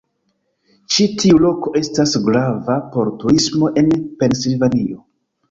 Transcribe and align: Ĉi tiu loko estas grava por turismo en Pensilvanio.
Ĉi 0.95 1.05
tiu 1.19 1.41
loko 1.43 1.73
estas 1.81 2.15
grava 2.31 2.79
por 2.97 3.13
turismo 3.25 3.71
en 3.83 3.93
Pensilvanio. 4.25 5.01